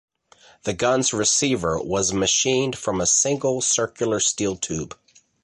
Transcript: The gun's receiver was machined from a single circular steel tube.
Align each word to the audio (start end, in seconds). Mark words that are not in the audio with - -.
The 0.63 0.73
gun's 0.73 1.13
receiver 1.13 1.77
was 1.79 2.11
machined 2.11 2.75
from 2.75 2.99
a 2.99 3.05
single 3.05 3.61
circular 3.61 4.19
steel 4.19 4.55
tube. 4.57 4.97